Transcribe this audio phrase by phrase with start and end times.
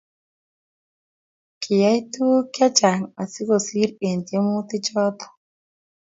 [1.61, 5.25] kiyay tuguuk chechang asigosiir eng tyemutichoto